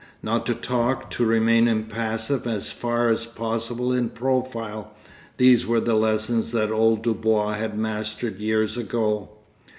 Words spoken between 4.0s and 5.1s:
profile;